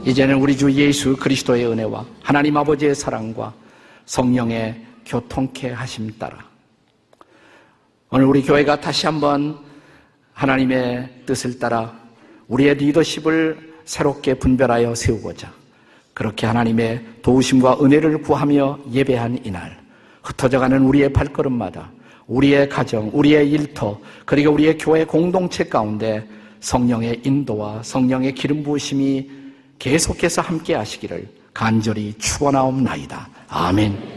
이제는 0.04 0.36
우리 0.36 0.56
주 0.56 0.70
예수 0.72 1.16
그리스도의 1.16 1.66
은혜와 1.66 2.04
하나님 2.22 2.56
아버지의 2.56 2.94
사랑과 2.94 3.52
성령의 4.06 4.86
교통케 5.04 5.70
하심 5.70 6.12
따라 6.18 6.38
오늘 8.10 8.26
우리 8.26 8.42
교회가 8.42 8.80
다시 8.80 9.06
한번 9.06 9.58
하나님의 10.32 11.22
뜻을 11.26 11.58
따라 11.58 11.98
우리의 12.48 12.76
리더십을 12.76 13.74
새롭게 13.84 14.34
분별하여 14.34 14.94
세우고자 14.94 15.52
그렇게 16.14 16.46
하나님의 16.46 17.04
도우심과 17.22 17.78
은혜를 17.82 18.22
구하며 18.22 18.78
예배한 18.92 19.40
이날 19.44 19.78
흩어져가는 20.22 20.80
우리의 20.82 21.12
발걸음마다 21.12 21.90
우리의 22.26 22.68
가정, 22.68 23.10
우리의 23.12 23.50
일터, 23.50 23.98
그리고 24.24 24.52
우리의 24.52 24.78
교회 24.78 25.04
공동체 25.04 25.64
가운데 25.64 26.26
성령의 26.60 27.22
인도와 27.24 27.82
성령의 27.82 28.34
기름 28.34 28.62
부으심이 28.62 29.28
계속해서 29.78 30.42
함께 30.42 30.74
하시기를 30.74 31.28
간절히 31.52 32.14
축원하옵나이다. 32.18 33.28
아멘. 33.48 34.15